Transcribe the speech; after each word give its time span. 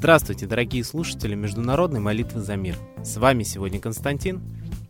Здравствуйте, 0.00 0.46
дорогие 0.46 0.82
слушатели 0.82 1.34
Международной 1.34 2.00
молитвы 2.00 2.40
за 2.40 2.56
мир. 2.56 2.74
С 3.04 3.18
вами 3.18 3.42
сегодня 3.42 3.78
Константин 3.78 4.40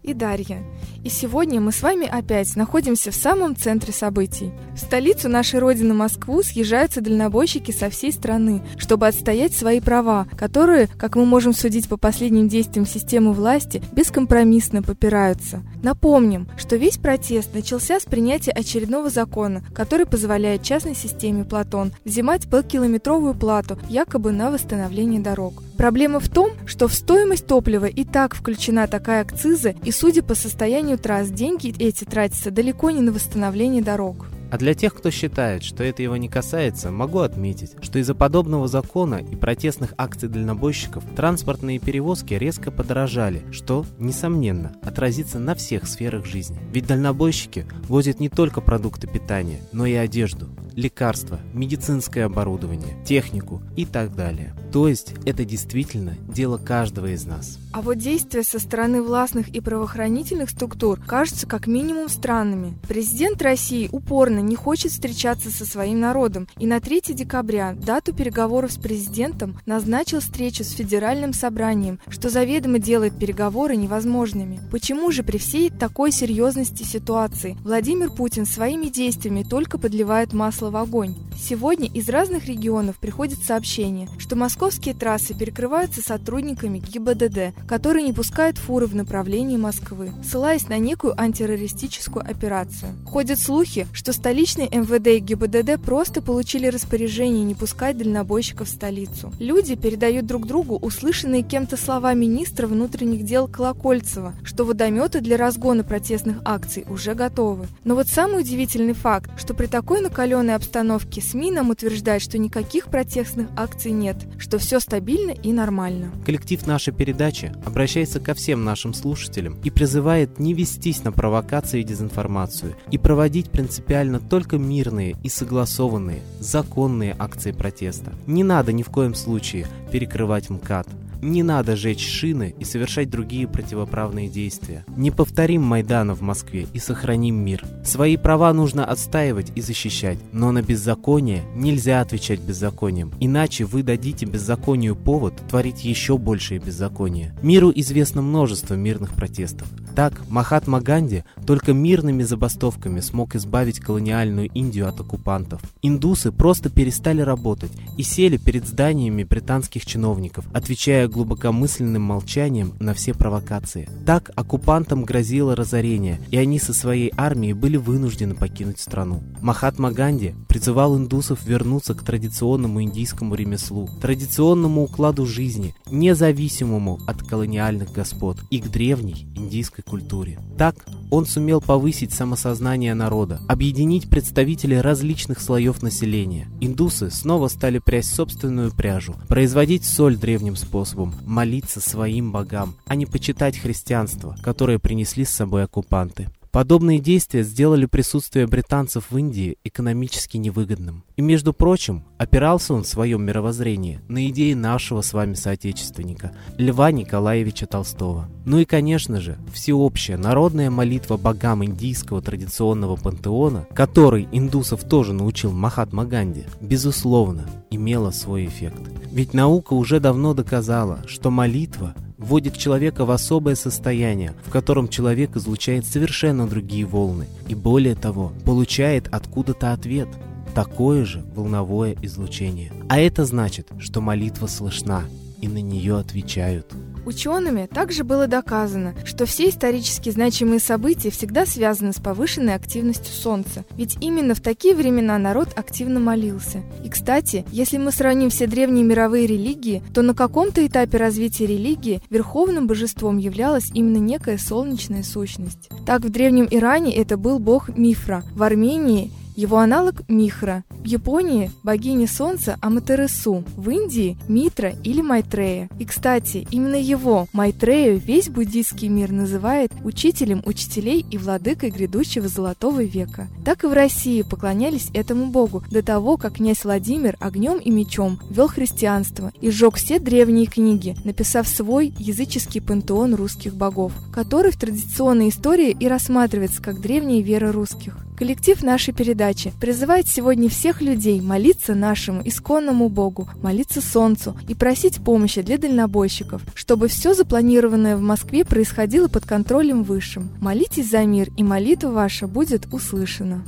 и 0.05 0.15
Дарья. 0.15 0.63
И 1.03 1.09
сегодня 1.09 1.63
мы 1.63 1.73
с 1.73 1.81
вами 1.81 2.07
опять 2.07 2.57
находимся 2.57 3.11
в 3.11 3.15
самом 3.15 3.57
центре 3.57 3.91
событий. 3.91 4.53
В 4.75 4.79
столицу 4.79 5.31
нашей 5.31 5.59
родины 5.59 5.95
Москву 5.95 6.43
съезжаются 6.43 7.01
дальнобойщики 7.01 7.71
со 7.71 7.89
всей 7.89 8.13
страны, 8.13 8.63
чтобы 8.77 9.07
отстоять 9.07 9.55
свои 9.55 9.81
права, 9.81 10.27
которые, 10.37 10.89
как 10.99 11.17
мы 11.17 11.25
можем 11.25 11.55
судить 11.55 11.89
по 11.89 11.97
последним 11.97 12.49
действиям 12.49 12.87
системы 12.87 13.33
власти, 13.33 13.83
бескомпромиссно 13.93 14.83
попираются. 14.83 15.63
Напомним, 15.83 16.47
что 16.59 16.77
весь 16.77 16.99
протест 16.99 17.55
начался 17.55 17.99
с 17.99 18.05
принятия 18.05 18.53
очередного 18.53 19.09
закона, 19.09 19.65
который 19.75 20.05
позволяет 20.05 20.63
частной 20.63 20.95
системе 20.95 21.45
«Платон» 21.45 21.93
взимать 22.05 22.51
полкилометровую 22.51 23.33
плату 23.35 23.79
якобы 23.89 24.33
на 24.33 24.51
восстановление 24.51 25.21
дорог. 25.21 25.63
Проблема 25.81 26.21
в 26.21 26.29
том, 26.29 26.51
что 26.67 26.89
в 26.89 26.95
стоимость 26.95 27.47
топлива 27.47 27.87
и 27.87 28.05
так 28.05 28.35
включена 28.35 28.87
такая 28.87 29.23
акциза, 29.23 29.75
и 29.83 29.91
судя 29.91 30.23
по 30.23 30.35
состоянию 30.35 30.90
трасс, 30.99 31.29
деньги 31.29 31.75
эти 31.79 32.05
тратятся 32.05 32.51
далеко 32.51 32.91
не 32.91 33.01
на 33.01 33.13
восстановление 33.13 33.83
дорог. 33.83 34.27
А 34.51 34.59
для 34.59 34.75
тех, 34.75 34.95
кто 34.95 35.11
считает, 35.11 35.63
что 35.63 35.85
это 35.85 36.03
его 36.03 36.17
не 36.17 36.29
касается, 36.29 36.91
могу 36.91 37.21
отметить, 37.21 37.77
что 37.81 37.99
из-за 38.01 38.15
подобного 38.15 38.67
закона 38.67 39.17
и 39.17 39.37
протестных 39.37 39.95
акций 39.97 40.29
дальнобойщиков 40.29 41.05
транспортные 41.15 41.79
перевозки 41.79 42.35
резко 42.35 42.71
подорожали, 42.71 43.43
что, 43.53 43.87
несомненно, 43.99 44.73
отразится 44.83 45.39
на 45.39 45.55
всех 45.55 45.87
сферах 45.87 46.27
жизни. 46.27 46.59
Ведь 46.73 46.87
дальнобойщики 46.87 47.67
возят 47.89 48.19
не 48.19 48.29
только 48.29 48.61
продукты 48.61 49.07
питания, 49.07 49.61
но 49.73 49.87
и 49.87 49.95
одежду, 49.95 50.49
лекарства, 50.75 51.41
медицинское 51.53 52.25
оборудование, 52.25 52.97
технику 53.05 53.63
и 53.77 53.85
так 53.85 54.15
далее. 54.15 54.55
То 54.73 54.89
есть 54.89 55.15
это 55.27 55.45
действительно 55.45 56.17
дело 56.29 56.59
каждого 56.59 57.13
из 57.13 57.25
нас. 57.25 57.59
А 57.73 57.83
вот 57.83 57.99
действия 57.99 58.43
со 58.43 58.59
стороны 58.59 59.03
властных 59.03 59.49
и 59.49 59.61
правоохранительных 59.61 60.51
структур 60.51 60.99
кажутся 61.01 61.47
как 61.47 61.67
минимум 61.67 62.09
странными. 62.09 62.75
Президент 62.89 63.41
России 63.43 63.89
упорно 63.93 64.40
не 64.41 64.57
хочет 64.57 64.93
встречаться 64.93 65.51
со 65.51 65.65
своим 65.65 66.01
народом 66.01 66.49
и 66.59 66.67
на 66.67 66.81
3 66.81 67.03
декабря, 67.15 67.75
дату 67.75 68.13
переговоров 68.13 68.73
с 68.73 68.77
президентом, 68.77 69.59
назначил 69.67 70.21
встречу 70.21 70.65
с 70.65 70.71
федеральным 70.71 71.33
собранием, 71.33 71.99
что 72.09 72.29
заведомо 72.29 72.79
делает 72.79 73.19
переговоры 73.19 73.77
невозможными. 73.77 74.61
Почему 74.71 75.11
же 75.11 75.23
при 75.23 75.39
всей 75.39 75.71
такой 75.71 76.13
серьезности 76.13 76.83
ситуации 76.83 77.57
Владимир 77.63 78.11
Путин 78.11 78.47
своими 78.47 78.87
действиями 78.87 79.43
только 79.43 79.79
подливает 79.79 80.33
масло 80.33 80.71
в 80.71 80.77
огонь? 80.77 81.15
Сегодня 81.41 81.89
из 81.89 82.09
разных 82.11 82.47
регионов 82.47 82.99
приходят 82.99 83.43
сообщения, 83.43 84.09
что 84.19 84.37
московские 84.37 84.95
трассы 84.95 85.33
перекрываются 85.35 86.03
сотрудниками 86.03 86.79
ГИБДД, 86.79 87.67
которые 87.67 88.07
не 88.07 88.13
пускают 88.13 88.59
фуры 88.59 88.87
в 88.87 88.95
направлении 88.95 89.57
Москвы, 89.57 90.13
ссылаясь 90.23 90.69
на 90.69 90.77
некую 90.79 91.19
антитеррористическую 91.19 92.25
операцию. 92.25 92.93
Ходят 93.07 93.41
слухи, 93.41 93.89
что 93.93 94.13
столичный 94.13 94.67
МВД 94.67 95.07
и 95.09 95.19
ГИБДД 95.19 95.83
просто 95.83 96.21
получили 96.21 96.67
распоряжение 96.67 97.43
не 97.43 97.55
пускать 97.55 97.97
дальнобойщиков 97.97 98.69
в 98.69 98.71
столицу. 98.71 99.33
Люди 99.41 99.77
передают 99.77 100.27
друг 100.27 100.47
другу 100.47 100.77
услышанные 100.77 101.43
кем-то 101.43 101.79
слова 101.79 102.13
министра 102.13 102.67
внутренних 102.67 103.25
дел 103.25 103.49
Колокольцева, 103.49 104.35
что 104.45 104.65
водометы 104.65 105.21
для 105.21 105.39
разгона 105.39 105.85
протестных 105.85 106.43
акций 106.45 106.85
уже 106.89 107.15
готовы. 107.15 107.67
Но 107.85 107.95
вот 107.95 108.09
самый 108.09 108.43
удивительный 108.43 108.95
факт, 108.95 109.31
что 109.39 109.55
при 109.55 109.67
такой 109.67 110.03
накаленной 110.03 110.55
обстановке 110.55 111.23
СМИ 111.31 111.53
нам 111.53 111.71
утверждают, 111.71 112.25
что 112.25 112.39
никаких 112.39 112.87
протестных 112.87 113.51
акций 113.57 113.93
нет, 113.93 114.17
что 114.37 114.59
все 114.59 114.81
стабильно 114.81 115.31
и 115.31 115.53
нормально. 115.53 116.11
Коллектив 116.27 116.67
нашей 116.67 116.93
передачи 116.93 117.53
обращается 117.65 118.19
ко 118.19 118.35
всем 118.35 118.65
нашим 118.65 118.95
слушателям 118.95 119.57
и 119.63 119.71
призывает 119.71 120.41
не 120.41 120.55
вестись 120.55 121.05
на 121.05 121.13
провокации 121.13 121.83
и 121.83 121.85
дезинформацию 121.85 122.75
и 122.91 122.99
проводить 122.99 123.51
принципиально 123.51 124.19
только 124.19 124.59
мирные 124.59 125.15
и 125.23 125.29
согласованные, 125.29 126.23
законные 126.41 127.15
акции 127.17 127.53
протеста. 127.53 128.13
Не 128.27 128.43
надо 128.43 128.73
ни 128.73 128.83
в 128.83 128.91
коем 128.91 129.15
случае 129.15 129.69
перекрывать 129.93 130.51
МКАД. 130.51 130.89
Не 131.23 131.43
надо 131.43 131.77
жечь 131.77 132.07
шины 132.07 132.55
и 132.59 132.65
совершать 132.65 133.11
другие 133.11 133.47
противоправные 133.47 134.29
действия. 134.29 134.85
Не 134.97 135.11
повторим 135.11 135.63
Майдана 135.63 136.15
в 136.15 136.23
Москве 136.23 136.67
и 136.73 136.79
сохраним 136.79 137.37
мир. 137.37 137.65
Свои 137.85 138.17
права 138.17 138.53
нужно 138.53 138.85
отстаивать 138.85 139.53
и 139.55 139.61
защищать, 139.61 140.19
но 140.33 140.53
на 140.53 140.63
беззаконие 140.63 141.43
нельзя 141.55 142.01
отвечать 142.01 142.41
беззаконием, 142.41 143.13
иначе 143.21 143.65
вы 143.65 143.83
дадите 143.83 144.27
беззаконию 144.27 144.97
повод 144.97 145.35
творить 145.49 145.85
еще 145.85 146.17
большее 146.19 146.61
беззаконие. 146.61 147.35
Миру 147.43 147.73
известно 147.75 148.23
множество 148.23 148.75
мирных 148.75 149.15
протестов. 149.15 149.69
Так, 149.95 150.21
Махатма 150.29 150.81
Ганди 150.81 151.25
только 151.47 151.73
мирными 151.73 152.23
забастовками 152.23 153.01
смог 153.01 153.35
избавить 153.35 153.81
колониальную 153.81 154.49
Индию 154.55 154.89
от 154.89 155.01
оккупантов. 155.01 155.61
Индусы 155.83 156.33
просто 156.33 156.71
перестали 156.71 157.21
работать 157.23 157.73
и 157.99 158.03
сели 158.03 158.37
перед 158.37 158.67
зданиями 158.67 159.25
британских 159.25 159.85
чиновников, 159.85 160.47
отвечая 160.53 161.09
глубокомысленным 161.09 162.03
молчанием 162.03 162.75
на 162.79 162.95
все 162.95 163.15
провокации. 163.15 163.89
Так 164.07 164.31
оккупантам 164.37 165.05
грозило 165.05 165.57
разорение, 165.57 166.21
и 166.31 166.37
они 166.37 166.59
со 166.59 166.73
своей 166.73 167.13
армией 167.17 167.53
были 167.53 167.77
вынуждены 167.77 168.35
покинуть 168.35 168.81
страну. 168.81 169.23
Махатма 169.41 169.91
Ганди 169.91 170.35
призывал 170.49 170.97
индусов 170.97 171.45
вернуться 171.45 171.95
к 171.95 172.03
традиционному 172.03 172.83
индийскому 172.83 173.35
ремеслу, 173.35 173.89
традиционному 174.01 174.85
укладу 174.85 175.27
жизни, 175.27 175.75
независимому 175.91 177.01
от 177.07 177.23
колониальных 177.23 177.93
господ 177.93 178.39
и 178.51 178.61
к 178.61 178.69
древней 178.69 179.27
индийской 179.35 179.80
культуре. 179.83 180.39
Так 180.59 180.77
он 181.11 181.27
сумел 181.27 181.61
повысить 181.61 182.13
самосознание 182.13 182.95
народа, 182.95 183.41
объединить 183.49 184.09
представителей 184.09 184.81
различных 184.81 185.41
слоев 185.41 185.83
населения. 185.83 186.49
Индусы 186.61 187.11
снова 187.11 187.49
стали 187.49 187.79
прясть 187.79 188.15
собственную 188.15 188.73
пряжу, 188.73 189.15
производить 189.29 189.85
соль 189.85 190.17
древним 190.17 190.57
способом, 190.57 191.15
молиться 191.27 191.81
своим 191.81 192.33
богам, 192.33 192.77
а 192.87 192.95
не 192.95 193.07
почитать 193.07 193.59
христианство, 193.59 194.37
которое 194.43 194.79
принесли 194.79 195.25
с 195.25 195.31
собой 195.31 195.65
оккупанты. 195.65 196.29
Подобные 196.53 196.99
действия 196.99 197.45
сделали 197.45 197.87
присутствие 197.87 198.49
британцев 198.49 199.11
в 199.11 199.17
Индии 199.17 199.57
экономически 199.63 200.37
невыгодным. 200.37 201.05
И, 201.15 201.23
между 201.23 201.53
прочим, 201.53 202.05
опирался 202.19 202.75
он 202.75 202.83
в 202.83 202.89
своем 202.89 203.23
мировоззрении 203.23 204.01
на 204.09 204.29
идеи 204.31 204.55
нашего 204.55 205.01
с 205.03 205.13
вами 205.13 205.35
соотечественника 205.35 206.33
Льва 206.59 206.91
Николаевича 206.91 207.67
Толстого. 207.67 208.29
Ну 208.45 208.59
и, 208.59 208.65
конечно 208.65 209.21
же, 209.21 209.39
всеобщая 209.53 210.17
народная 210.17 210.71
молитва 210.71 211.17
богам 211.17 211.65
индийского 211.65 212.21
традиционного 212.21 212.97
пантеона, 212.97 213.69
который 213.73 214.29
индусов 214.33 214.83
тоже 214.83 215.13
научил 215.13 215.53
Махатма 215.53 216.05
Ганди, 216.05 216.47
безусловно, 216.61 217.49
имела 217.71 218.11
свой 218.11 218.47
эффект. 218.47 218.83
Ведь 219.13 219.35
наука 219.35 219.75
уже 219.75 220.01
давно 220.01 220.35
доказала, 220.35 220.99
что 221.07 221.31
молитва– 221.31 221.95
вводит 222.21 222.57
человека 222.57 223.05
в 223.05 223.11
особое 223.11 223.57
состояние, 223.57 224.35
в 224.45 224.51
котором 224.51 224.89
человек 224.89 225.37
излучает 225.37 225.87
совершенно 225.87 226.47
другие 226.47 226.85
волны 226.85 227.27
и 227.49 227.55
более 227.55 227.95
того, 227.95 228.33
получает 228.45 229.09
откуда-то 229.11 229.73
ответ, 229.73 230.09
такое 230.55 231.05
же 231.05 231.25
волновое 231.35 231.97
излучение. 232.03 232.73
А 232.89 232.99
это 232.99 233.25
значит, 233.25 233.69
что 233.79 234.01
молитва 234.01 234.47
слышна 234.47 235.05
и 235.41 235.49
на 235.49 235.61
нее 235.63 235.99
отвечают. 235.99 236.67
Учеными 237.07 237.67
также 237.73 238.05
было 238.05 238.27
доказано, 238.27 238.95
что 239.05 239.27
все 239.27 239.49
исторически 239.49 240.11
значимые 240.11 240.61
события 240.61 241.11
всегда 241.11 241.47
связаны 241.47 241.93
с 241.93 241.97
повышенной 241.97 242.55
активностью 242.55 243.13
Солнца, 243.13 243.65
ведь 243.77 243.97
именно 244.01 244.35
в 244.35 244.41
такие 244.41 244.75
времена 244.75 245.19
народ 245.19 245.49
активно 245.57 246.01
молился. 246.01 246.63
И, 246.85 246.89
кстати, 246.89 247.45
если 247.51 247.79
мы 247.79 247.93
сравним 247.93 248.31
все 248.31 248.47
древние 248.47 248.85
мировые 248.85 249.27
религии, 249.27 249.83
то 249.95 250.03
на 250.03 250.15
каком-то 250.15 250.67
этапе 250.67 250.99
развития 250.99 251.47
религии 251.47 252.03
верховным 252.11 252.67
божеством 252.67 253.19
являлась 253.19 253.71
именно 253.75 253.99
некая 253.99 254.39
солнечная 254.39 255.03
сущность. 255.03 255.69
Так 255.87 256.03
в 256.03 256.11
древнем 256.11 256.47
Иране 256.51 256.95
это 256.95 257.17
был 257.17 257.39
бог 257.39 257.69
Мифра, 257.77 258.23
в 258.35 258.43
Армении 258.43 259.11
его 259.41 259.59
аналог– 259.59 260.03
Михра. 260.09 260.65
В 260.71 260.85
Японии– 260.85 261.51
богиня 261.63 262.07
солнца 262.07 262.59
Аматерасу, 262.61 263.43
в 263.57 263.71
Индии– 263.71 264.19
Митра 264.29 264.75
или 264.85 265.01
Майтрея. 265.01 265.71
И, 265.79 265.87
кстати, 265.87 266.47
именно 266.51 266.77
его, 266.77 267.27
Майтрею, 267.33 267.99
весь 267.99 268.29
буддийский 268.29 268.89
мир 268.89 269.11
называет 269.11 269.73
учителем 269.83 270.43
учителей 270.45 271.07
и 271.11 271.17
владыкой 271.17 271.71
грядущего 271.71 272.29
золотого 272.29 272.83
века. 272.83 273.29
Так 273.45 273.65
и 273.65 273.67
в 273.67 273.73
России 273.73 274.23
поклонялись 274.23 274.91
этому 274.93 275.27
богу 275.29 275.65
до 275.71 275.83
того, 275.83 276.19
как 276.19 276.35
князь 276.35 276.65
Владимир 276.65 277.17
огнем 277.19 277.59
и 277.59 277.71
мечом 277.71 278.21
вел 278.29 278.49
христианство 278.49 279.33
и 279.41 279.51
сжег 279.51 279.77
все 279.77 279.99
древние 279.99 280.47
книги, 280.47 280.97
написав 281.05 281.49
свой 281.49 281.95
языческий 281.99 282.61
пантеон 282.61 283.15
русских 283.15 283.55
богов, 283.55 283.93
который 284.13 284.53
в 284.53 284.59
традиционной 284.59 285.31
истории 285.31 285.71
и 285.71 285.89
рассматривается 285.89 286.61
как 286.61 286.81
древняя 286.81 287.23
вера 287.23 287.53
русских. 287.53 287.97
Коллектив 288.21 288.63
нашей 288.63 288.93
передачи 288.93 289.51
призывает 289.63 290.07
сегодня 290.07 290.51
всех 290.51 290.83
людей 290.83 291.23
молиться 291.23 291.75
нашему 291.75 292.21
исконному 292.23 292.91
Богу, 292.91 293.27
молиться 293.43 293.81
Солнцу 293.81 294.37
и 294.47 294.55
просить 294.55 295.03
помощи 295.03 295.41
для 295.41 295.57
дальнобойщиков, 295.57 296.43
чтобы 296.55 296.89
все 296.89 297.15
запланированное 297.15 297.97
в 297.97 298.03
Москве 298.03 298.45
происходило 298.45 299.09
под 299.09 299.25
контролем 299.25 299.85
Высшим. 299.85 300.29
Молитесь 300.39 300.91
за 300.91 301.07
мир, 301.07 301.31
и 301.39 301.43
молитва 301.43 301.89
ваша 301.89 302.27
будет 302.27 302.67
услышана. 302.75 303.43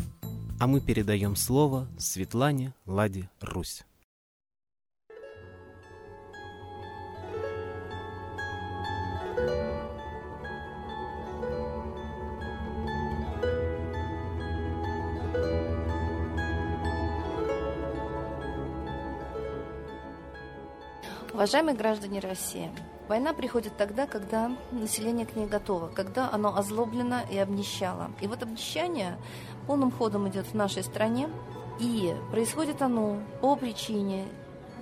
А 0.58 0.66
мы 0.66 0.80
передаем 0.80 1.36
слово 1.36 1.86
Светлане 1.98 2.72
Ладе 2.86 3.28
Русь. 3.42 3.82
Уважаемые 21.34 21.74
граждане 21.74 22.20
России, 22.20 22.70
война 23.08 23.32
приходит 23.32 23.74
тогда, 23.78 24.06
когда 24.06 24.50
население 24.70 25.24
к 25.24 25.34
ней 25.34 25.46
готово, 25.46 25.88
когда 25.88 26.28
оно 26.30 26.54
озлоблено 26.54 27.20
и 27.30 27.38
обнищало. 27.38 28.10
И 28.20 28.26
вот 28.26 28.42
обнищание 28.42 29.16
полным 29.66 29.90
ходом 29.90 30.28
идет 30.28 30.44
в 30.46 30.54
нашей 30.54 30.82
стране, 30.82 31.30
и 31.80 32.14
происходит 32.30 32.82
оно 32.82 33.16
по 33.40 33.56
причине 33.56 34.26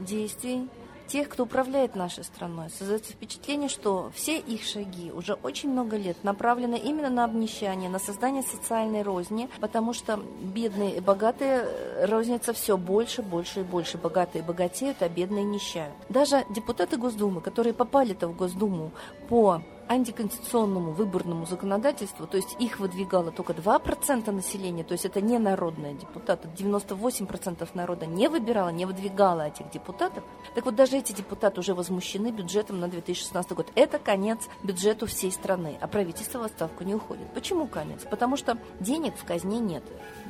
действий 0.00 0.68
тех, 1.10 1.28
кто 1.28 1.42
управляет 1.42 1.96
нашей 1.96 2.24
страной. 2.24 2.70
Создается 2.70 3.12
впечатление, 3.12 3.68
что 3.68 4.10
все 4.14 4.38
их 4.38 4.62
шаги 4.62 5.10
уже 5.10 5.34
очень 5.34 5.70
много 5.70 5.96
лет 5.96 6.22
направлены 6.22 6.76
именно 6.76 7.10
на 7.10 7.24
обнищание, 7.24 7.90
на 7.90 7.98
создание 7.98 8.42
социальной 8.42 9.02
розни, 9.02 9.48
потому 9.60 9.92
что 9.92 10.20
бедные 10.40 10.96
и 10.96 11.00
богатые 11.00 11.64
э, 11.64 12.06
рознятся 12.06 12.52
все 12.52 12.76
больше, 12.76 13.22
больше 13.22 13.60
и 13.60 13.62
больше. 13.64 13.98
Богатые 13.98 14.42
богатеют, 14.42 15.02
а 15.02 15.08
бедные 15.08 15.44
нищают. 15.44 15.94
Даже 16.08 16.44
депутаты 16.50 16.96
Госдумы, 16.96 17.40
которые 17.40 17.74
попали-то 17.74 18.28
в 18.28 18.36
Госдуму 18.36 18.92
по 19.28 19.62
антиконституционному 19.90 20.92
выборному 20.92 21.46
законодательству, 21.46 22.28
то 22.28 22.36
есть 22.36 22.54
их 22.60 22.78
выдвигало 22.78 23.32
только 23.32 23.52
2% 23.52 24.30
населения, 24.30 24.84
то 24.84 24.92
есть 24.92 25.04
это 25.04 25.20
не 25.20 25.36
народные 25.38 25.94
депутаты, 25.94 26.48
98% 26.56 27.68
народа 27.74 28.06
не 28.06 28.28
выбирало, 28.28 28.68
не 28.68 28.86
выдвигало 28.86 29.48
этих 29.48 29.68
депутатов. 29.70 30.22
Так 30.54 30.64
вот, 30.64 30.76
даже 30.76 30.96
эти 30.96 31.12
депутаты 31.12 31.58
уже 31.58 31.74
возмущены 31.74 32.30
бюджетом 32.30 32.78
на 32.78 32.86
2016 32.86 33.52
год. 33.52 33.66
Это 33.74 33.98
конец 33.98 34.38
бюджету 34.62 35.06
всей 35.06 35.32
страны, 35.32 35.76
а 35.80 35.88
правительство 35.88 36.38
в 36.38 36.42
отставку 36.42 36.84
не 36.84 36.94
уходит. 36.94 37.26
Почему 37.34 37.66
конец? 37.66 38.02
Потому 38.08 38.36
что 38.36 38.56
денег 38.78 39.16
в 39.16 39.24
казне 39.24 39.58
нет 39.58 39.82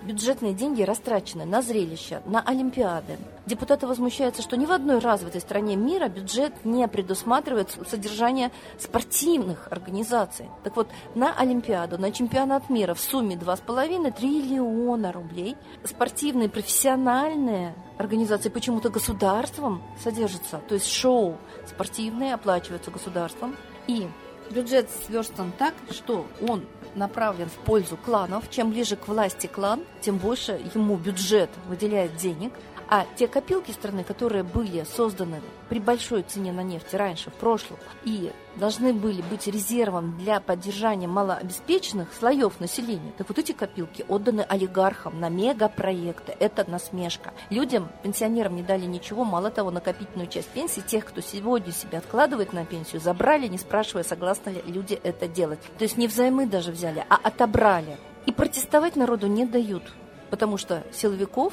бюджетные 0.02 0.54
деньги 0.54 0.82
растрачены 0.82 1.44
на 1.44 1.62
зрелища, 1.62 2.22
на 2.26 2.40
Олимпиады. 2.40 3.18
Депутаты 3.46 3.86
возмущаются, 3.86 4.42
что 4.42 4.56
ни 4.56 4.66
в 4.66 4.72
одной 4.72 4.98
развитой 4.98 5.40
стране 5.40 5.76
мира 5.76 6.08
бюджет 6.08 6.64
не 6.64 6.86
предусматривает 6.88 7.76
содержание 7.88 8.50
спортивных 8.78 9.49
организаций. 9.70 10.48
Так 10.64 10.76
вот, 10.76 10.88
на 11.14 11.34
Олимпиаду, 11.34 11.98
на 11.98 12.12
чемпионат 12.12 12.70
мира 12.70 12.94
в 12.94 13.00
сумме 13.00 13.36
2,5 13.36 14.12
триллиона 14.12 15.12
рублей 15.12 15.56
спортивные 15.84 16.48
профессиональные 16.48 17.74
организации 17.98 18.48
почему-то 18.48 18.90
государством 18.90 19.82
содержатся, 20.02 20.60
то 20.68 20.74
есть 20.74 20.86
шоу 20.86 21.36
спортивные 21.66 22.34
оплачиваются 22.34 22.90
государством. 22.90 23.56
И 23.86 24.08
бюджет 24.50 24.88
сверстан 25.06 25.52
так, 25.58 25.74
что 25.90 26.26
он 26.46 26.64
направлен 26.94 27.48
в 27.48 27.64
пользу 27.64 27.96
кланов. 27.96 28.50
Чем 28.50 28.70
ближе 28.70 28.96
к 28.96 29.08
власти 29.08 29.46
клан, 29.46 29.84
тем 30.00 30.18
больше 30.18 30.60
ему 30.74 30.96
бюджет 30.96 31.50
выделяет 31.68 32.16
денег. 32.16 32.52
А 32.92 33.06
те 33.14 33.28
копилки 33.28 33.70
страны, 33.70 34.02
которые 34.02 34.42
были 34.42 34.82
созданы 34.82 35.40
при 35.68 35.78
большой 35.78 36.24
цене 36.24 36.50
на 36.50 36.64
нефть 36.64 36.92
раньше, 36.92 37.30
в 37.30 37.34
прошлом, 37.34 37.78
и 38.02 38.32
должны 38.56 38.92
были 38.92 39.22
быть 39.22 39.46
резервом 39.46 40.18
для 40.18 40.40
поддержания 40.40 41.06
малообеспеченных 41.06 42.12
слоев 42.12 42.58
населения, 42.58 43.12
так 43.16 43.28
вот 43.28 43.38
эти 43.38 43.52
копилки 43.52 44.04
отданы 44.08 44.40
олигархам 44.40 45.20
на 45.20 45.28
мегапроекты. 45.28 46.34
Это 46.40 46.68
насмешка. 46.68 47.32
Людям, 47.48 47.88
пенсионерам 48.02 48.56
не 48.56 48.64
дали 48.64 48.86
ничего, 48.86 49.24
мало 49.24 49.52
того, 49.52 49.70
накопительную 49.70 50.28
часть 50.28 50.48
пенсии 50.48 50.80
тех, 50.80 51.04
кто 51.04 51.20
сегодня 51.20 51.70
себя 51.70 51.98
откладывает 51.98 52.52
на 52.52 52.66
пенсию, 52.66 53.00
забрали, 53.00 53.46
не 53.46 53.58
спрашивая, 53.58 54.02
согласны 54.02 54.50
ли 54.50 54.62
люди 54.66 54.98
это 55.04 55.28
делать. 55.28 55.60
То 55.78 55.84
есть 55.84 55.96
не 55.96 56.08
взаймы 56.08 56.46
даже 56.46 56.72
взяли, 56.72 57.04
а 57.08 57.20
отобрали. 57.22 57.98
И 58.26 58.32
протестовать 58.32 58.96
народу 58.96 59.28
не 59.28 59.46
дают, 59.46 59.84
потому 60.30 60.56
что 60.56 60.82
силовиков 60.92 61.52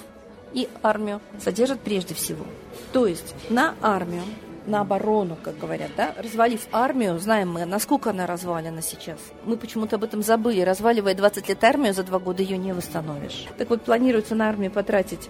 и 0.54 0.70
армию 0.84 1.22
содержат 1.40 1.80
прежде 1.80 2.14
всего. 2.14 2.46
То 2.92 3.08
есть 3.08 3.36
на 3.50 3.76
армию, 3.82 4.24
на 4.66 4.82
оборону, 4.82 5.38
как 5.42 5.58
говорят, 5.58 5.92
да, 5.96 6.14
развалив 6.18 6.68
армию, 6.72 7.18
знаем 7.20 7.52
мы, 7.52 7.66
насколько 7.66 8.10
она 8.10 8.28
развалена 8.28 8.82
сейчас. 8.82 9.20
Мы 9.46 9.58
почему-то 9.58 9.96
об 9.96 10.04
этом 10.04 10.22
забыли. 10.22 10.62
Разваливая 10.62 11.16
20 11.16 11.50
лет 11.50 11.64
армию, 11.64 11.94
за 11.94 12.04
два 12.04 12.20
года 12.20 12.44
ее 12.44 12.58
не 12.58 12.74
восстановишь. 12.74 13.46
Так 13.58 13.70
вот, 13.70 13.84
планируется 13.84 14.36
на 14.36 14.50
армию 14.50 14.72
потратить 14.72 15.30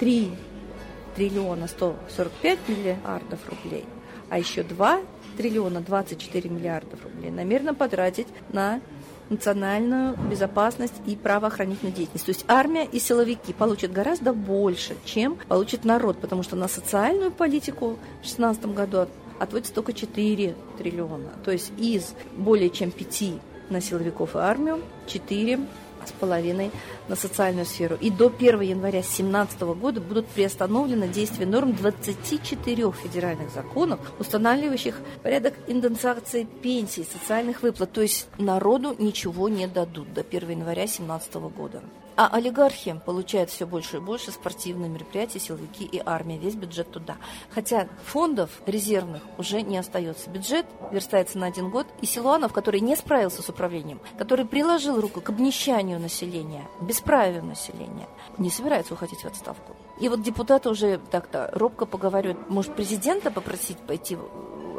3 0.00 0.32
триллиона 1.14 1.68
145 1.68 2.58
миллиардов 2.68 3.38
рублей, 3.48 3.84
а 4.28 4.38
еще 4.38 4.62
2 4.62 5.00
триллиона 5.36 5.80
24 5.80 6.50
миллиардов 6.50 7.02
рублей 7.04 7.30
намеренно 7.30 7.74
потратить 7.74 8.26
на 8.52 8.80
национальную 9.30 10.16
безопасность 10.30 10.94
и 11.06 11.16
правоохранительную 11.16 11.94
деятельность. 11.94 12.26
То 12.26 12.30
есть 12.30 12.44
армия 12.48 12.84
и 12.84 12.98
силовики 12.98 13.52
получат 13.52 13.92
гораздо 13.92 14.32
больше, 14.32 14.96
чем 15.04 15.36
получит 15.48 15.84
народ, 15.84 16.18
потому 16.18 16.42
что 16.42 16.56
на 16.56 16.68
социальную 16.68 17.30
политику 17.30 17.96
в 18.20 18.22
2016 18.22 18.66
году 18.66 19.06
отводится 19.38 19.74
только 19.74 19.92
4 19.92 20.54
триллиона. 20.78 21.30
То 21.44 21.50
есть 21.50 21.72
из 21.76 22.14
более 22.36 22.70
чем 22.70 22.90
5 22.90 23.24
на 23.70 23.80
силовиков 23.80 24.36
и 24.36 24.38
армию 24.38 24.80
4 25.06 25.60
с 26.08 26.12
половиной 26.12 26.70
на 27.08 27.16
социальную 27.16 27.66
сферу. 27.66 27.96
И 28.00 28.10
до 28.10 28.26
1 28.26 28.60
января 28.60 29.00
2017 29.00 29.60
года 29.62 30.00
будут 30.00 30.26
приостановлены 30.28 31.08
действия 31.08 31.46
норм 31.46 31.74
24 31.74 32.92
федеральных 32.92 33.50
законов, 33.50 34.00
устанавливающих 34.18 35.00
порядок 35.22 35.54
индексации 35.66 36.44
пенсий, 36.62 37.04
социальных 37.04 37.62
выплат. 37.62 37.92
То 37.92 38.02
есть 38.02 38.28
народу 38.38 38.94
ничего 38.98 39.48
не 39.48 39.66
дадут 39.66 40.12
до 40.12 40.22
1 40.22 40.50
января 40.50 40.84
2017 40.84 41.34
года. 41.34 41.82
А 42.16 42.28
олигархи 42.28 43.00
получают 43.04 43.50
все 43.50 43.66
больше 43.66 43.96
и 43.96 44.00
больше 44.00 44.30
спортивные 44.30 44.88
мероприятия, 44.88 45.40
силовики 45.40 45.84
и 45.84 46.00
армия, 46.04 46.38
весь 46.38 46.54
бюджет 46.54 46.90
туда. 46.90 47.16
Хотя 47.50 47.88
фондов 48.04 48.62
резервных 48.66 49.22
уже 49.36 49.62
не 49.62 49.76
остается. 49.76 50.30
Бюджет 50.30 50.66
верстается 50.92 51.38
на 51.38 51.46
один 51.46 51.70
год, 51.70 51.86
и 52.00 52.06
Силуанов, 52.06 52.52
который 52.52 52.80
не 52.80 52.94
справился 52.94 53.42
с 53.42 53.48
управлением, 53.48 54.00
который 54.16 54.44
приложил 54.44 55.00
руку 55.00 55.20
к 55.20 55.30
обнищанию 55.30 55.98
населения, 55.98 56.68
бесправию 56.80 57.44
населения, 57.44 58.08
не 58.38 58.50
собирается 58.50 58.94
уходить 58.94 59.20
в 59.20 59.26
отставку. 59.26 59.74
И 60.00 60.08
вот 60.08 60.22
депутаты 60.22 60.70
уже 60.70 61.00
так-то 61.10 61.50
робко 61.52 61.86
поговаривают, 61.86 62.48
может, 62.48 62.74
президента 62.74 63.30
попросить 63.30 63.78
пойти 63.78 64.16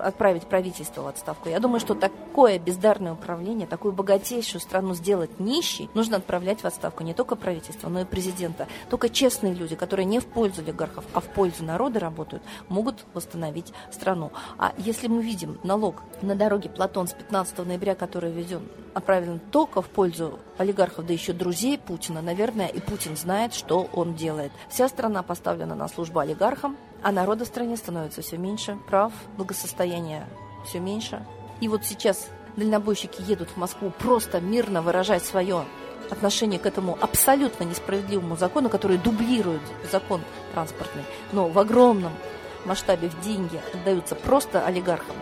отправить 0.05 0.43
правительство 0.43 1.01
в 1.01 1.07
отставку. 1.07 1.49
Я 1.49 1.59
думаю, 1.59 1.79
что 1.79 1.95
такое 1.95 2.59
бездарное 2.59 3.13
управление, 3.13 3.67
такую 3.67 3.93
богатейшую 3.93 4.61
страну 4.61 4.93
сделать 4.93 5.39
нищей, 5.39 5.89
нужно 5.93 6.17
отправлять 6.17 6.61
в 6.61 6.65
отставку 6.65 7.03
не 7.03 7.13
только 7.13 7.35
правительство, 7.35 7.89
но 7.89 8.01
и 8.01 8.05
президента. 8.05 8.67
Только 8.89 9.09
честные 9.09 9.53
люди, 9.53 9.75
которые 9.75 10.05
не 10.05 10.19
в 10.19 10.25
пользу 10.25 10.61
олигархов, 10.61 11.05
а 11.13 11.19
в 11.19 11.25
пользу 11.25 11.63
народа 11.63 11.99
работают, 11.99 12.43
могут 12.69 13.05
восстановить 13.13 13.73
страну. 13.91 14.31
А 14.57 14.73
если 14.77 15.07
мы 15.07 15.21
видим 15.21 15.59
налог 15.63 16.01
на 16.21 16.35
дороге 16.35 16.69
Платон 16.69 17.07
с 17.07 17.13
15 17.13 17.65
ноября, 17.65 17.95
который 17.95 18.31
введен, 18.31 18.67
отправлен 18.93 19.39
только 19.51 19.81
в 19.81 19.89
пользу 19.89 20.39
олигархов, 20.57 21.05
да 21.05 21.13
еще 21.13 21.33
друзей 21.33 21.77
Путина, 21.77 22.21
наверное, 22.21 22.67
и 22.67 22.79
Путин 22.79 23.17
знает, 23.17 23.53
что 23.53 23.89
он 23.93 24.15
делает. 24.15 24.51
Вся 24.69 24.87
страна 24.87 25.21
поставлена 25.23 25.75
на 25.75 25.87
службу 25.87 26.19
олигархам, 26.19 26.77
а 27.05 27.11
народа 27.11 27.45
в 27.45 27.47
стране 27.47 27.77
становится 27.77 28.23
все 28.23 28.35
меньше, 28.35 28.79
прав, 28.87 29.13
благосостояние 29.37 30.25
все 30.65 30.79
меньше. 30.79 31.23
И 31.61 31.67
вот 31.67 31.85
сейчас 31.85 32.29
дальнобойщики 32.57 33.21
едут 33.21 33.49
в 33.49 33.57
Москву 33.57 33.91
просто 33.91 34.41
мирно 34.41 34.81
выражать 34.81 35.23
свое 35.23 35.65
отношение 36.09 36.59
к 36.59 36.65
этому 36.65 36.97
абсолютно 36.99 37.63
несправедливому 37.63 38.37
закону, 38.37 38.69
который 38.69 38.97
дублирует 38.97 39.61
закон 39.91 40.21
транспортный, 40.55 41.03
но 41.31 41.47
в 41.47 41.59
огромном 41.59 42.11
масштабе 42.65 43.09
в 43.09 43.21
деньги 43.21 43.61
отдаются 43.71 44.15
просто 44.15 44.65
олигархам. 44.65 45.15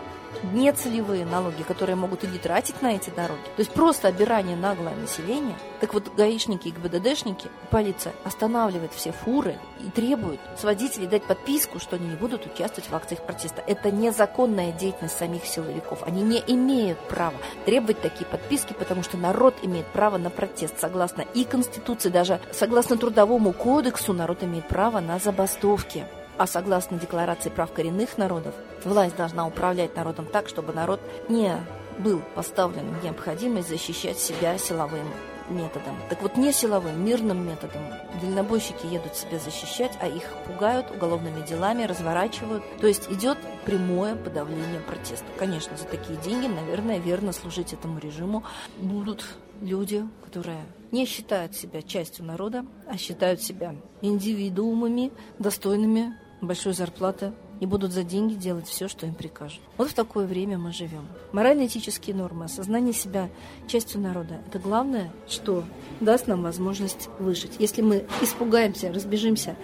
Нецелевые 0.54 1.26
налоги, 1.26 1.64
которые 1.64 1.96
могут 1.96 2.24
и 2.24 2.28
не 2.28 2.38
тратить 2.38 2.82
на 2.82 2.96
эти 2.96 3.10
дороги. 3.10 3.44
То 3.56 3.60
есть 3.60 3.72
просто 3.72 4.08
обирание 4.08 4.56
наглое 4.56 4.96
населения. 4.96 5.56
Так 5.80 5.94
вот, 5.94 6.14
гаишники 6.16 6.70
и 6.70 6.72
ГБДДшники, 6.72 7.50
полиция 7.70 8.14
останавливает 8.24 8.94
все 8.94 9.12
фуры 9.12 9.58
и 9.86 9.90
требует 9.90 10.40
с 10.58 10.64
водителей 10.64 11.08
дать 11.08 11.24
подписку, 11.24 11.80
что 11.80 11.96
они 11.98 12.08
не 12.08 12.16
будут 12.16 12.46
участвовать 12.46 12.90
в 12.90 12.96
акциях 12.96 13.22
протеста. 13.22 13.64
Это 13.68 13.92
незаконная 13.92 14.72
деятельность 14.72 15.18
самих 15.18 15.46
силовиков. 15.46 16.04
Они 16.04 16.22
не 16.22 16.44
имеют 16.48 17.00
права 17.00 17.36
требовать 17.66 18.02
такие 18.02 18.26
подписки, 18.26 18.74
потому 18.74 19.04
что 19.04 19.18
народ 19.18 19.56
имеет 19.62 19.86
право 19.88 20.18
на 20.18 20.30
протест. 20.30 20.80
Согласно 20.80 21.22
и 21.34 21.44
Конституции, 21.44 22.10
даже 22.10 22.40
согласно 22.52 22.98
Трудовому 22.98 23.54
кодексу, 23.54 24.14
народ 24.14 24.44
имеет 24.44 24.68
право 24.68 25.00
на 25.00 25.20
забастовки. 25.20 26.06
А 26.38 26.48
согласно 26.48 26.98
Декларации 26.98 27.50
прав 27.50 27.72
коренных 27.72 28.18
народов, 28.18 28.56
власть 28.84 29.16
должна 29.16 29.46
управлять 29.48 29.96
народом 29.96 30.26
так, 30.26 30.48
чтобы 30.50 30.74
народ 30.74 31.00
не 31.30 31.56
был 32.00 32.22
поставлен 32.36 32.90
в 32.96 33.04
необходимость 33.04 33.70
защищать 33.70 34.18
себя 34.18 34.58
силовым 34.58 35.06
методом. 35.50 35.96
Так 36.10 36.22
вот, 36.22 36.38
не 36.38 36.52
силовым, 36.52 37.06
мирным 37.06 37.46
методом. 37.46 37.82
Дальнобойщики 38.22 38.86
едут 38.86 39.16
себя 39.16 39.40
защищать, 39.40 39.92
а 40.02 40.08
их 40.08 40.24
пугают 40.48 40.90
уголовными 40.92 41.46
делами, 41.46 41.84
разворачивают. 41.84 42.64
То 42.80 42.88
есть 42.88 43.12
идет 43.12 43.38
прямое 43.66 44.16
подавление 44.16 44.80
протеста. 44.80 45.26
Конечно, 45.38 45.76
за 45.78 45.86
такие 45.86 46.18
деньги, 46.20 46.48
наверное, 46.48 47.00
верно 47.00 47.34
служить 47.34 47.74
этому 47.74 48.00
режиму 48.00 48.44
будут 48.78 49.26
люди, 49.62 50.06
которые 50.24 50.66
не 50.92 51.06
считают 51.06 51.56
себя 51.56 51.82
частью 51.82 52.26
народа, 52.26 52.66
а 52.88 52.98
считают 52.98 53.42
себя 53.42 53.76
индивидуумами, 54.02 55.12
достойными 55.40 56.18
большой 56.48 56.74
зарплаты 56.74 57.34
и 57.60 57.66
будут 57.66 57.92
за 57.92 58.04
деньги 58.04 58.34
делать 58.34 58.68
все, 58.68 58.88
что 58.88 59.06
им 59.06 59.14
прикажут. 59.14 59.62
Вот 59.78 59.90
в 59.90 59.94
такое 59.94 60.26
время 60.26 60.58
мы 60.58 60.74
живем. 60.74 61.08
Морально-этические 61.32 62.16
нормы, 62.16 62.46
осознание 62.46 62.94
себя 62.94 63.30
частью 63.68 64.02
народа– 64.02 64.42
это 64.48 64.60
главное, 64.60 65.12
что 65.28 65.64
даст 66.00 66.28
нам 66.28 66.44
возможность 66.44 67.10
выжить. 67.20 67.54
Если 67.60 67.82
мы 67.82 68.06
испугаемся, 68.22 68.92
разбежимся 68.92 69.56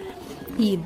и 0.58 0.80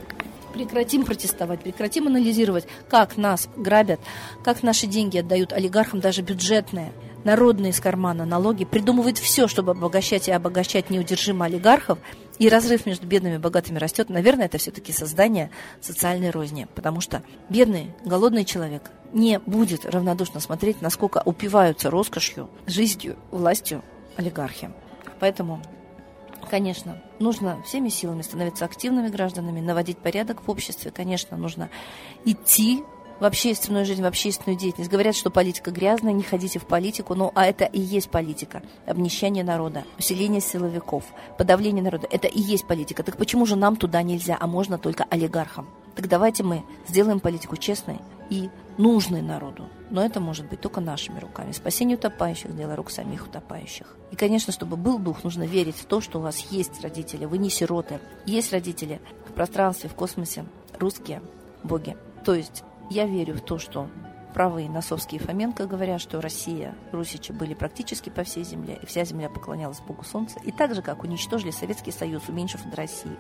прекратим 0.54 1.04
протестовать, 1.04 1.62
прекратим 1.62 2.06
анализировать, 2.06 2.66
как 2.88 3.16
нас 3.16 3.48
грабят, 3.56 4.00
как 4.42 4.62
наши 4.62 4.86
деньги 4.86 5.18
отдают 5.18 5.52
олигархам, 5.52 6.00
даже 6.00 6.22
бюджетные, 6.22 6.92
народные 7.24 7.70
из 7.70 7.80
кармана 7.80 8.24
налоги, 8.24 8.64
придумывают 8.64 9.18
все, 9.18 9.48
чтобы 9.48 9.72
обогащать 9.72 10.28
и 10.28 10.32
обогащать 10.32 10.90
неудержимо 10.90 11.46
олигархов, 11.46 11.98
и 12.38 12.48
разрыв 12.48 12.86
между 12.86 13.06
бедными 13.06 13.36
и 13.36 13.38
богатыми 13.38 13.78
растет, 13.78 14.08
наверное, 14.08 14.46
это 14.46 14.58
все-таки 14.58 14.92
создание 14.92 15.50
социальной 15.80 16.30
розни, 16.30 16.66
потому 16.74 17.00
что 17.00 17.22
бедный, 17.48 17.92
голодный 18.04 18.44
человек 18.44 18.90
не 19.12 19.38
будет 19.38 19.86
равнодушно 19.86 20.40
смотреть, 20.40 20.82
насколько 20.82 21.22
упиваются 21.24 21.90
роскошью, 21.90 22.50
жизнью, 22.66 23.16
властью 23.30 23.82
олигархи. 24.16 24.70
Поэтому 25.20 25.62
Конечно, 26.50 27.02
нужно 27.18 27.62
всеми 27.62 27.88
силами 27.88 28.22
становиться 28.22 28.64
активными 28.64 29.08
гражданами, 29.08 29.60
наводить 29.60 29.98
порядок 29.98 30.46
в 30.46 30.50
обществе. 30.50 30.90
Конечно, 30.90 31.36
нужно 31.36 31.70
идти 32.24 32.84
в 33.24 33.26
общественную 33.26 33.86
жизнь, 33.86 34.02
в 34.02 34.06
общественную 34.06 34.58
деятельность. 34.58 34.90
Говорят, 34.90 35.16
что 35.16 35.30
политика 35.30 35.70
грязная, 35.70 36.12
не 36.12 36.22
ходите 36.22 36.58
в 36.58 36.66
политику, 36.66 37.14
ну 37.14 37.32
а 37.34 37.46
это 37.46 37.64
и 37.64 37.80
есть 37.80 38.10
политика. 38.10 38.62
Обнищание 38.84 39.42
народа, 39.42 39.84
усиление 39.98 40.42
силовиков, 40.42 41.04
подавление 41.38 41.82
народа. 41.82 42.06
Это 42.10 42.28
и 42.28 42.38
есть 42.38 42.66
политика. 42.66 43.02
Так 43.02 43.16
почему 43.16 43.46
же 43.46 43.56
нам 43.56 43.76
туда 43.76 44.02
нельзя, 44.02 44.36
а 44.38 44.46
можно 44.46 44.76
только 44.76 45.06
олигархам? 45.08 45.70
Так 45.96 46.06
давайте 46.06 46.42
мы 46.42 46.64
сделаем 46.86 47.18
политику 47.18 47.56
честной 47.56 47.96
и 48.28 48.50
нужной 48.76 49.22
народу. 49.22 49.70
Но 49.88 50.04
это 50.04 50.20
может 50.20 50.46
быть 50.50 50.60
только 50.60 50.82
нашими 50.82 51.18
руками. 51.18 51.52
Спасение 51.52 51.96
утопающих– 51.96 52.54
дело 52.58 52.76
рук 52.76 52.90
самих 52.90 53.26
утопающих. 53.26 53.96
И, 54.10 54.16
конечно, 54.16 54.52
чтобы 54.52 54.76
был 54.76 54.98
дух, 54.98 55.24
нужно 55.24 55.44
верить 55.44 55.76
в 55.76 55.86
то, 55.86 56.02
что 56.02 56.18
у 56.18 56.22
вас 56.22 56.40
есть 56.50 56.82
родители, 56.82 57.24
вы 57.24 57.38
не 57.38 57.48
сироты. 57.48 58.00
Есть 58.26 58.52
родители 58.52 59.00
в 59.26 59.32
пространстве, 59.32 59.88
в 59.88 59.94
космосе, 59.94 60.44
русские 60.78 61.22
боги. 61.62 61.96
То 62.26 62.34
есть 62.34 62.64
я 62.90 63.06
верю 63.06 63.34
в 63.34 63.40
то, 63.40 63.58
что 63.58 63.88
правые 64.34 64.68
Носовский 64.68 65.18
и 65.18 65.20
Фоменко 65.20 65.66
говорят, 65.66 66.00
что 66.00 66.20
Россия, 66.20 66.74
русичи 66.92 67.32
были 67.32 67.54
практически 67.54 68.10
по 68.10 68.24
всей 68.24 68.44
земле, 68.44 68.78
и 68.82 68.86
вся 68.86 69.04
земля 69.04 69.30
поклонялась 69.30 69.80
Богу 69.80 70.04
Солнца. 70.04 70.38
И 70.42 70.50
так 70.50 70.74
же, 70.74 70.82
как 70.82 71.04
уничтожили 71.04 71.52
Советский 71.52 71.92
Союз, 71.92 72.28
уменьшив 72.28 72.62
до 72.64 72.76
России. 72.76 73.16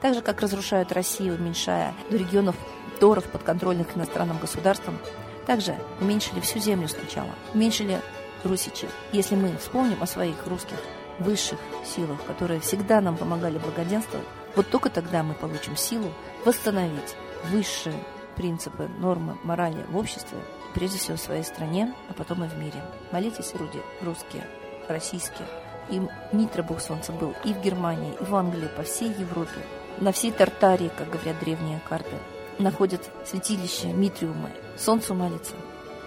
Так 0.00 0.14
же, 0.14 0.20
как 0.20 0.40
разрушают 0.42 0.92
Россию, 0.92 1.36
уменьшая 1.36 1.94
до 2.10 2.18
регионов 2.18 2.54
торов 3.00 3.24
подконтрольных 3.24 3.96
иностранным 3.96 4.38
государствам, 4.38 4.98
также 5.46 5.74
уменьшили 6.00 6.40
всю 6.40 6.58
землю 6.58 6.86
сначала, 6.88 7.30
уменьшили 7.54 8.00
русичи. 8.44 8.86
Если 9.12 9.34
мы 9.34 9.56
вспомним 9.56 10.02
о 10.02 10.06
своих 10.06 10.46
русских 10.46 10.76
высших 11.18 11.58
силах, 11.84 12.22
которые 12.24 12.60
всегда 12.60 13.00
нам 13.00 13.16
помогали 13.16 13.58
благоденствовать, 13.58 14.26
вот 14.54 14.68
только 14.68 14.90
тогда 14.90 15.22
мы 15.22 15.34
получим 15.34 15.76
силу 15.76 16.12
восстановить 16.44 17.16
высшие 17.50 17.94
принципы, 18.38 18.88
нормы, 18.98 19.36
морали 19.42 19.84
в 19.90 19.96
обществе, 19.98 20.38
прежде 20.72 20.98
всего 20.98 21.16
в 21.16 21.20
своей 21.20 21.42
стране, 21.42 21.92
а 22.08 22.14
потом 22.14 22.44
и 22.44 22.48
в 22.48 22.56
мире. 22.56 22.80
Молитесь, 23.12 23.52
люди, 23.54 23.82
русские, 24.00 24.44
российские. 24.88 25.46
И 25.90 26.00
Митра 26.32 26.62
Бог 26.62 26.80
Солнца 26.80 27.12
был 27.12 27.34
и 27.44 27.52
в 27.52 27.60
Германии, 27.60 28.14
и 28.18 28.24
в 28.24 28.34
Англии, 28.34 28.68
по 28.76 28.84
всей 28.84 29.10
Европе. 29.10 29.60
На 29.98 30.12
всей 30.12 30.30
Тартарии, 30.30 30.90
как 30.96 31.10
говорят 31.10 31.40
древние 31.40 31.80
карты, 31.88 32.16
находят 32.58 33.10
святилище 33.26 33.88
Митриумы. 33.88 34.50
Солнцу 34.76 35.14
молится. 35.14 35.54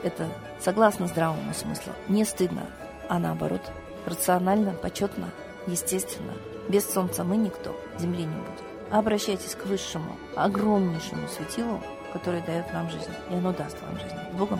Это 0.04 0.30
согласно 0.60 1.08
здравому 1.08 1.54
смыслу. 1.54 1.94
Не 2.08 2.24
стыдно, 2.24 2.66
а 3.10 3.20
наоборот, 3.20 3.62
рационально, 4.06 4.72
почетно, 4.72 5.30
естественно. 5.68 6.34
Без 6.70 6.90
солнца 6.90 7.24
мы 7.24 7.36
никто, 7.36 7.76
земли 8.00 8.24
не 8.24 8.36
будет. 8.36 8.64
Обращайтесь 8.90 9.56
к 9.56 9.66
высшему, 9.66 10.18
огромнейшему 10.36 11.28
светилу, 11.28 11.82
которое 12.14 12.42
дает 12.42 12.72
нам 12.74 12.90
жизнь, 12.90 13.12
и 13.30 13.36
оно 13.36 13.52
даст 13.54 13.78
вам 13.82 14.00
жизнь. 14.00 14.16
С 14.34 14.38
Богом! 14.38 14.60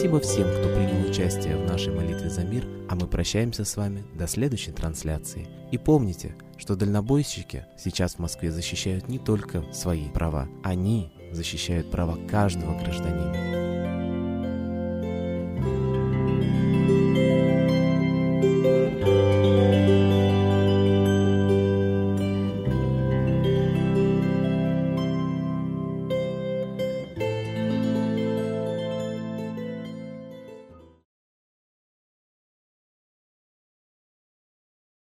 Спасибо 0.00 0.20
всем, 0.20 0.48
кто 0.48 0.62
принял 0.74 1.10
участие 1.10 1.58
в 1.58 1.66
нашей 1.66 1.92
молитве 1.92 2.30
за 2.30 2.42
мир, 2.42 2.66
а 2.88 2.94
мы 2.94 3.06
прощаемся 3.06 3.66
с 3.66 3.76
вами 3.76 4.02
до 4.14 4.26
следующей 4.26 4.72
трансляции. 4.72 5.46
И 5.72 5.76
помните, 5.76 6.34
что 6.56 6.74
дальнобойщики 6.74 7.66
сейчас 7.76 8.14
в 8.14 8.18
Москве 8.18 8.50
защищают 8.50 9.08
не 9.08 9.18
только 9.18 9.62
свои 9.74 10.08
права, 10.08 10.48
они 10.64 11.12
защищают 11.32 11.90
права 11.90 12.18
каждого 12.30 12.78
гражданина. 12.82 13.69